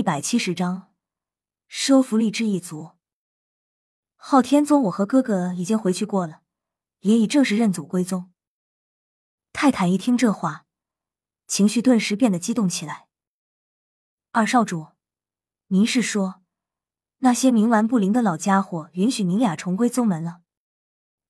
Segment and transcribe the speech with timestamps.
[0.00, 0.94] 一百七十章，
[1.68, 2.92] 收服力之一族。
[4.16, 6.40] 昊天宗，我和哥哥已经回去过了，
[7.00, 8.32] 也已正式认祖归宗。
[9.52, 10.64] 泰坦一听这话，
[11.46, 13.08] 情绪顿时变得激动起来。
[14.32, 14.92] 二少主，
[15.66, 16.40] 您是说
[17.18, 20.40] 那些冥顽不灵的老家伙允许您俩重归宗门了？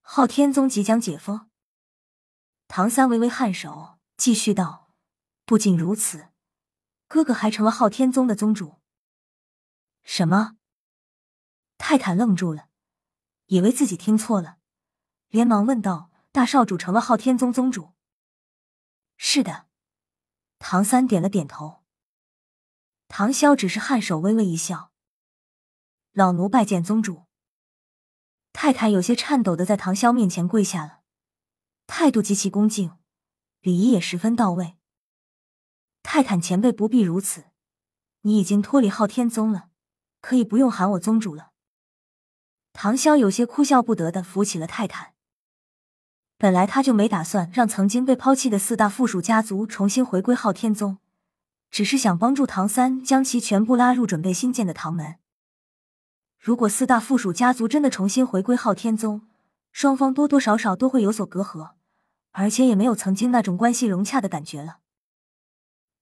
[0.00, 1.50] 昊天宗即将解封？
[2.68, 4.92] 唐三微微颔首，继续道
[5.44, 6.28] ：“不仅如此。”
[7.10, 8.78] 哥哥还成了昊天宗的宗主？
[10.04, 10.56] 什么？
[11.76, 12.68] 泰坦愣住了，
[13.46, 14.58] 以为自己听错了，
[15.26, 17.94] 连忙问道：“大少主成了昊天宗宗主？”
[19.18, 19.66] 是的，
[20.60, 21.82] 唐三点了点头。
[23.08, 24.92] 唐潇只是颔首，微微一笑
[26.14, 27.26] ：“老奴拜见宗主。”
[28.54, 31.00] 泰坦有些颤抖的在唐潇面前跪下了，
[31.88, 32.96] 态度极其恭敬，
[33.62, 34.76] 礼仪也十分到位。
[36.12, 37.44] 泰坦前辈不必如此，
[38.22, 39.68] 你已经脱离昊天宗了，
[40.20, 41.52] 可以不用喊我宗主了。
[42.72, 45.12] 唐潇有些哭笑不得的扶起了泰坦。
[46.36, 50.98] 本来他就没打算让曾经被抛弃的四大附属家族重新回归昊天宗，
[51.70, 55.14] 只是想帮助唐三将其全部拉入准备新建的唐门。
[56.40, 59.28] 如果四大附属家族真的重新回归昊天宗，
[59.70, 61.74] 双方多多少少都会有所隔阂，
[62.32, 64.78] 而且也没有曾经那种关系融洽的感觉了。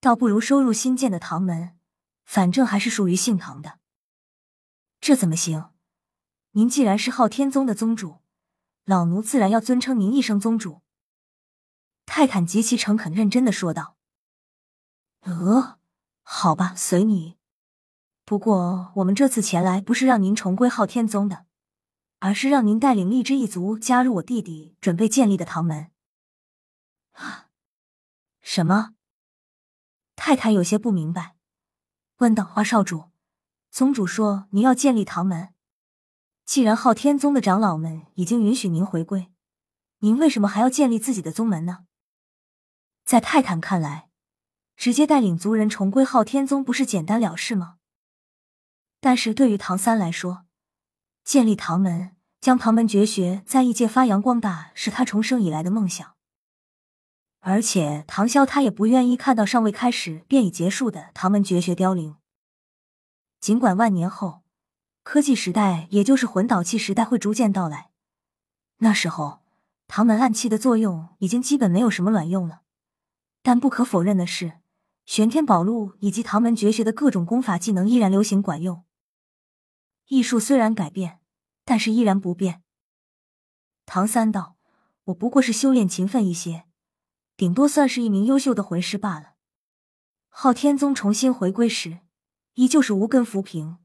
[0.09, 1.77] 倒不如收入新建的唐门，
[2.25, 3.79] 反正还是属于姓唐的。
[5.03, 5.69] 这怎么行？
[6.53, 8.23] 您既然是昊天宗的宗主，
[8.87, 10.81] 老奴自然要尊称您一声宗主。
[12.07, 13.99] 泰坦极其诚恳认真的说道。
[15.21, 15.79] 呃，
[16.23, 17.37] 好吧，随你。
[18.25, 21.45] 不过我们这次前来不是让您重归昊天宗的，
[22.21, 25.91] 而是让您带领荔枝一族加入我弟弟准备建立的唐门。
[27.13, 27.51] 啊？
[28.41, 28.95] 什么？
[30.21, 31.37] 泰坦有些不明白，
[32.17, 33.05] 问道：“二少主，
[33.71, 35.55] 宗主说您要建立唐门，
[36.45, 39.31] 既然昊天宗的长老们已经允许您回归，
[40.01, 41.85] 您为什么还要建立自己的宗门呢？”
[43.07, 44.11] 在泰坦看来，
[44.77, 47.77] 直接带领族人重归昊天宗不是简单了事吗？
[49.01, 50.45] 但是对于唐三来说，
[51.23, 56.17] 建立唐门，将唐门绝学在异界发扬光大，是他重生以来的梦想。
[57.49, 62.17] 而且唐潇他也不愿意看到尚未开始便已结束的唐门绝学凋零。
[63.41, 64.43] 尽管万年后
[65.03, 67.89] 科技时代，也就是魂导器时代会逐渐到来，
[68.81, 69.41] 那时候
[69.87, 72.61] 唐门暗器的作用已经基本没有什么卵用了。
[73.41, 74.59] 但不可否认的是，
[75.07, 78.85] 玄天宝录以及唐门绝学的各种功法技能依然流行管用。
[80.09, 81.21] 艺术虽然改变，
[81.65, 82.63] 但是依然不变。
[83.87, 84.59] 唐三道
[85.05, 86.65] ：“我不过是修炼勤奋一些。”
[87.39, 89.35] 顶多算是一名优秀的魂师罢了。
[90.29, 92.01] 昊天宗重新回归时，
[92.55, 93.79] 依旧是无根浮萍，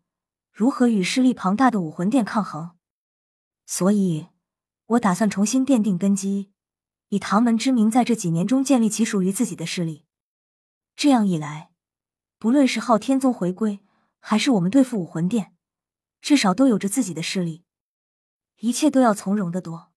[0.52, 2.72] 如何与势力庞大的武魂殿抗衡？
[3.68, 4.30] 所以，
[4.88, 6.52] 我打算重新奠定根基，
[7.10, 10.08] 以唐门之名，在这几年中建立起属于自己的势力。
[10.96, 11.70] 这样一来，
[12.40, 13.82] 不论是昊天宗回归，
[14.18, 15.56] 还是我们对付武魂殿，
[16.20, 17.64] 至少都有着自己的势力，
[18.58, 19.92] 一切都要从容的多。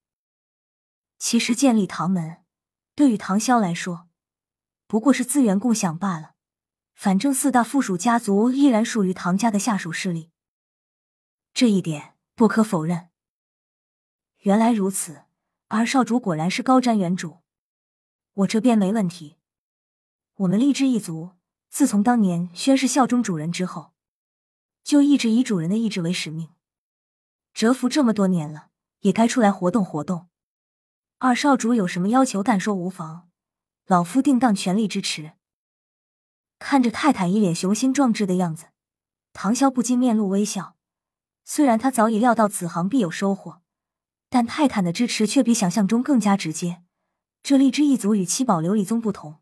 [1.19, 2.43] 其实，建立唐门。
[2.97, 4.09] 对于唐潇来说，
[4.87, 6.33] 不过是资源共享罢了。
[6.95, 10.31] 反正四大附属家族依然属于唐家的下属势力，
[11.53, 13.11] 这一点不可否认。
[14.39, 15.25] 原来如此，
[15.69, 17.41] 二少主果然是高瞻远瞩。
[18.33, 19.37] 我这边没问题。
[20.37, 21.33] 我们荔枝一族
[21.69, 23.93] 自从当年宣誓效忠主人之后，
[24.83, 26.55] 就一直以主人的意志为使命，
[27.53, 28.71] 蛰伏这么多年了，
[29.01, 30.29] 也该出来活动活动。
[31.19, 33.31] 二少主有什么要求，但说无妨，
[33.87, 35.32] 老夫定当全力支持。
[36.59, 38.66] 看着泰坦一脸雄心壮志的样子，
[39.32, 40.76] 唐潇不禁面露微笑。
[41.43, 43.62] 虽然他早已料到此行必有收获，
[44.28, 46.82] 但泰坦的支持却比想象中更加直接。
[47.43, 49.37] 这荔枝一族与七宝琉璃宗不同，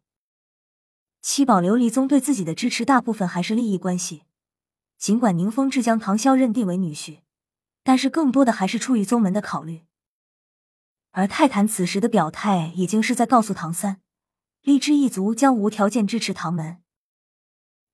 [1.22, 4.22] 七宝琉璃宗对自己的支持大部分还是利益关系。
[4.96, 7.22] 尽管宁风致将唐潇认定为女婿，
[7.82, 9.82] 但是更多的还是出于宗门的考虑。
[11.16, 14.00] 而泰坦此时的表态，已经是在告诉唐三，
[14.62, 16.82] 荔枝一族将无条件支持唐门。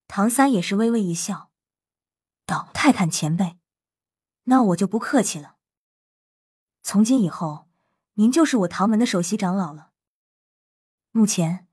[0.08, 1.50] 唐三也是微微一笑，
[2.46, 3.58] 道：“泰坦前辈，
[4.44, 5.56] 那我就不客气了。
[6.82, 7.68] 从今以后，
[8.14, 9.90] 您就是我唐门的首席长老了。
[11.10, 11.68] 目前，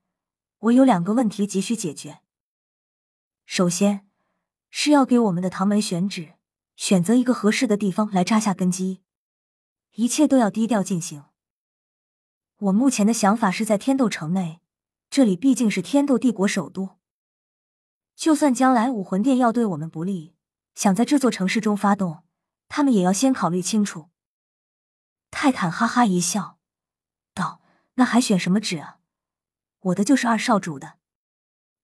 [0.58, 2.20] 我有两个问题急需解决。
[3.46, 4.06] 首先，
[4.68, 6.34] 是要给我们的唐门选址，
[6.76, 9.00] 选择一个合适的地方来扎下根基，
[9.94, 11.24] 一切都要低调进行。”
[12.58, 14.60] 我目前的想法是在天斗城内，
[15.08, 16.98] 这里毕竟是天斗帝国首都。
[18.16, 20.34] 就算将来武魂殿要对我们不利，
[20.74, 22.24] 想在这座城市中发动，
[22.66, 24.10] 他们也要先考虑清楚。
[25.30, 26.58] 泰坦哈哈一笑，
[27.32, 27.60] 道
[27.94, 28.98] ：“那还选什么旨啊？
[29.78, 30.98] 我的就是二少主的，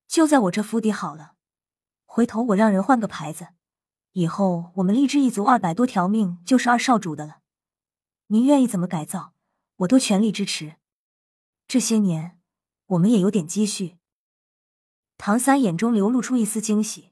[0.09, 1.35] 就在我这府邸好了。
[2.05, 3.47] 回头我让人换个牌子，
[4.11, 7.37] 以后我们荔枝一族二百多条命就是二少主的了。
[8.27, 9.34] 您愿意怎么改造，
[9.77, 10.75] 我都全力支持。
[11.67, 12.39] 这些年
[12.85, 13.97] 我们也有点积蓄。”
[15.17, 17.11] 唐三眼中流露出一丝惊喜。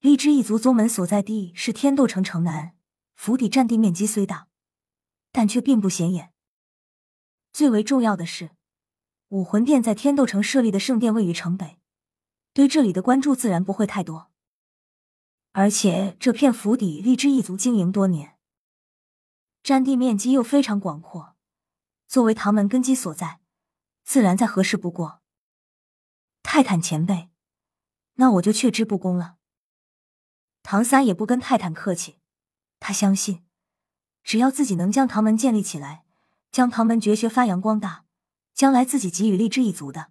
[0.00, 2.74] 荔枝一族宗门所在地是天斗城城南，
[3.14, 4.48] 府邸占地面积虽大。
[5.32, 6.32] 但却并不显眼。
[7.52, 8.50] 最为重要的是，
[9.28, 11.78] 武魂殿在天斗城设立的圣殿位于城北，
[12.52, 14.32] 对这里的关注自然不会太多。
[15.52, 18.38] 而且这片府邸荔枝一族经营多年，
[19.62, 21.29] 占地面积又非常广阔，
[22.10, 23.38] 作为唐门根基所在，
[24.02, 25.22] 自然再合适不过。
[26.42, 27.30] 泰坦前辈，
[28.14, 29.36] 那我就却之不恭了。
[30.64, 32.18] 唐三也不跟泰坦客气，
[32.80, 33.44] 他相信。
[34.24, 36.04] 只要自己能将唐门建立起来，
[36.50, 38.04] 将唐门绝学发扬光大，
[38.54, 40.10] 将来自己给予力之一族的，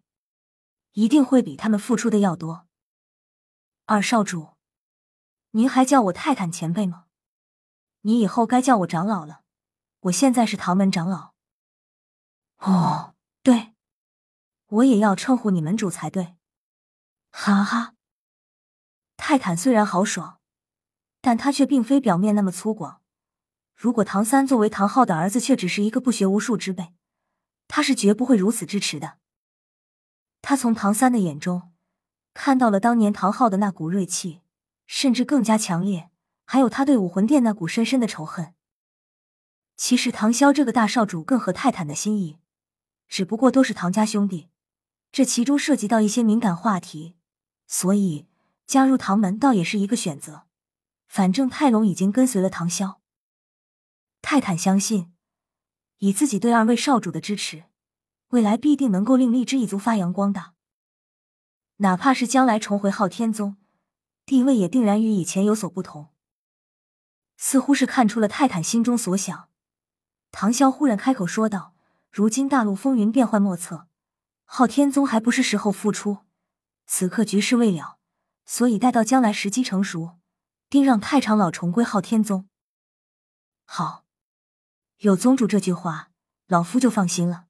[0.93, 2.65] 一定会比他们付出的要多。
[3.87, 4.51] 二少主，
[5.51, 7.07] 您还叫我泰坦前辈吗？
[8.03, 9.41] 你以后该叫我长老了，
[10.03, 11.33] 我现在是唐门长老。
[12.59, 13.73] 哦，对，
[14.67, 16.35] 我也要称呼你门主才对。
[17.31, 17.95] 哈哈，
[19.17, 20.39] 泰坦虽然豪爽，
[21.21, 22.97] 但他却并非表面那么粗犷。
[23.75, 26.93] 如果唐三作为唐昊的儿子，却只是一个不学无术之辈，
[27.67, 29.19] 他是绝不会如此支持的。
[30.41, 31.71] 他从唐三的眼中
[32.33, 34.41] 看到了当年唐昊的那股锐气，
[34.85, 36.09] 甚至更加强烈，
[36.45, 38.53] 还有他对武魂殿那股深深的仇恨。
[39.77, 42.37] 其实唐潇这个大少主更合泰坦的心意，
[43.09, 44.47] 只不过都是唐家兄弟，
[45.11, 47.15] 这其中涉及到一些敏感话题，
[47.67, 48.27] 所以
[48.65, 50.43] 加入唐门倒也是一个选择。
[51.07, 53.01] 反正泰隆已经跟随了唐萧。
[54.21, 55.11] 泰坦相信，
[55.97, 57.63] 以自己对二位少主的支持，
[58.29, 60.53] 未来必定能够令荔枝一族发扬光大。
[61.77, 63.57] 哪怕是将来重回昊天宗，
[64.25, 66.09] 地位也定然与以前有所不同。
[67.37, 69.49] 似乎是看出了泰坦心中所想，
[70.29, 71.73] 唐萧忽然开口说道
[72.11, 73.87] ：“如今大陆风云变幻莫测，
[74.45, 76.19] 昊天宗还不是时候复出。
[76.85, 77.99] 此刻局势未了，
[78.45, 80.17] 所以待到将来时机成熟，
[80.69, 82.49] 定让太长老重归昊天宗。”
[83.65, 84.05] 好。
[84.97, 86.11] 有宗主这句话，
[86.47, 87.45] 老夫就放心了。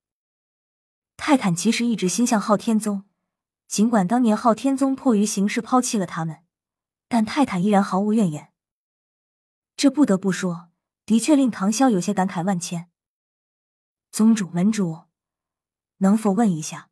[1.18, 3.06] 泰坦其实一直心向昊天宗，
[3.68, 6.44] 尽管当年昊天宗迫于形势抛弃了他们，
[7.08, 8.54] 但泰坦依然毫无怨言。
[9.76, 10.70] 这不得不说，
[11.08, 12.89] 的确令唐潇有些感慨万千。
[14.12, 15.04] 宗主、门主，
[15.98, 16.90] 能否问一下，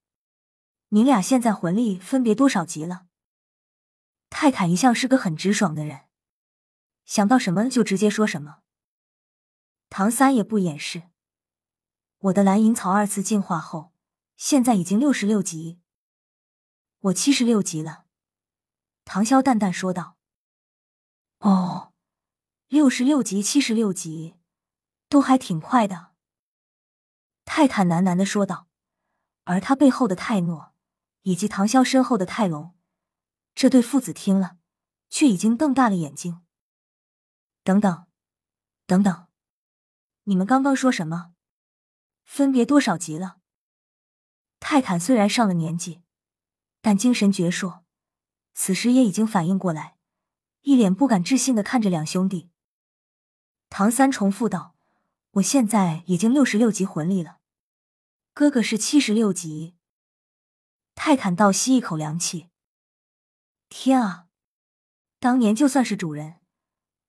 [0.89, 3.07] 你俩现在魂力分别多少级了？
[4.29, 6.07] 泰坦一向是个很直爽的人，
[7.05, 8.59] 想到什么就直接说什么。
[9.89, 11.09] 唐三也不掩饰，
[12.19, 13.93] 我的蓝银草二次进化后，
[14.35, 15.79] 现在已经六十六级，
[16.99, 18.05] 我七十六级了。
[19.05, 20.17] 唐潇淡淡说道
[21.39, 21.93] ：“哦，
[22.67, 24.35] 六十六级，七十六级，
[25.09, 26.11] 都还挺快的。”
[27.49, 28.67] 泰坦喃喃的说道，
[29.45, 30.73] 而他背后的泰诺
[31.23, 32.75] 以及唐潇身后的泰隆，
[33.55, 34.57] 这对父子听了，
[35.09, 36.41] 却已经瞪大了眼睛。
[37.63, 38.05] 等等，
[38.85, 39.27] 等等。
[40.25, 41.33] 你们刚刚说什么？
[42.25, 43.37] 分别多少级了？
[44.59, 46.03] 泰坦虽然上了年纪，
[46.81, 47.83] 但精神矍铄，
[48.53, 49.95] 此时也已经反应过来，
[50.61, 52.49] 一脸不敢置信的看着两兄弟。
[53.69, 54.75] 唐三重复道
[55.31, 57.39] ：“我现在已经六十六级魂力了，
[58.37, 59.73] 哥哥是七十六级。”
[60.93, 62.49] 泰坦倒吸一口凉气
[63.67, 64.27] ：“天啊！
[65.19, 66.35] 当年就算是主人。”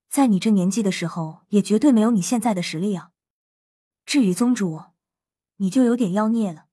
[0.09, 3.11] 在你这年纪的时候，也绝对没有你现在的实力啊！
[4.07, 4.85] 至于宗主，
[5.57, 6.69] 你就有点妖孽了。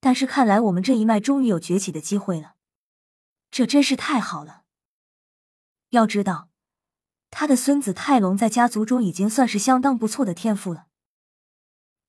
[0.00, 2.56] 但是看来我们这一脉终于有崛起的机会了，
[3.52, 4.64] 这真是太好了。
[5.90, 6.50] 要知道，
[7.30, 10.87] 他的孙子泰隆在家族中已经算是相当不错的天赋了。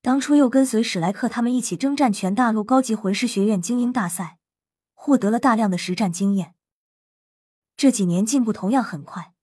[0.01, 4.39] 当初又跟随史莱克他们一起征战全大陆高级魂师学院精英大赛，
[4.93, 6.55] 获得了大量的实战经验。
[7.75, 9.33] 这几年进步同样很快。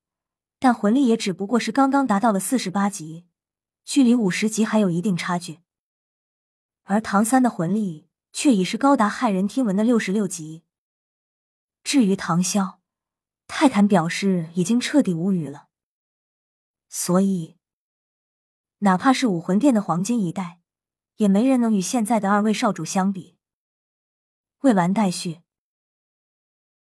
[0.59, 3.27] 但魂力也只不过是刚刚达到了四十八级，
[3.85, 5.61] 距离五十级还有一定差距。
[6.85, 10.65] 而唐三的魂力却已是高达骇人听闻的六十六级。
[11.85, 12.79] 至于唐潇，
[13.47, 15.69] 泰坦表示已经彻底无语了。
[16.89, 17.56] 所以，
[18.81, 20.61] 哪怕是武魂殿的黄金一代，
[21.17, 23.39] 也没人能与现在的二位少主相比。
[24.61, 25.46] 未完待续。